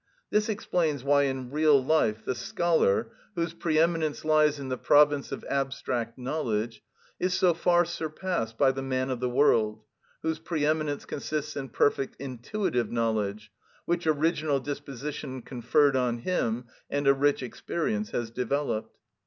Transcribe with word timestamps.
This 0.31 0.49
explains 0.49 1.03
why 1.03 1.25
in 1.25 1.51
real 1.51 1.79
life 1.79 2.25
the 2.25 2.33
scholar, 2.33 3.11
whose 3.35 3.53
pre 3.53 3.77
eminence 3.77 4.25
lies 4.25 4.57
in 4.59 4.69
the 4.69 4.75
province 4.79 5.31
of 5.31 5.45
abstract 5.47 6.17
knowledge, 6.17 6.81
is 7.19 7.35
so 7.35 7.53
far 7.53 7.85
surpassed 7.85 8.57
by 8.57 8.71
the 8.71 8.81
man 8.81 9.11
of 9.11 9.19
the 9.19 9.29
world, 9.29 9.83
whose 10.23 10.39
pre 10.39 10.65
eminence 10.65 11.05
consists 11.05 11.55
in 11.55 11.69
perfect 11.69 12.15
intuitive 12.17 12.91
knowledge, 12.91 13.51
which 13.85 14.07
original 14.07 14.59
disposition 14.59 15.43
conferred 15.43 15.95
on 15.95 16.17
him, 16.17 16.65
and 16.89 17.05
a 17.05 17.13
rich 17.13 17.43
experience 17.43 18.09
has 18.09 18.31
developed. 18.31 18.97